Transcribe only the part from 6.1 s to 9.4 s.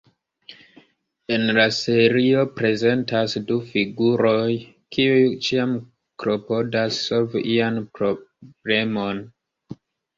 klopodas solvi ian problemon.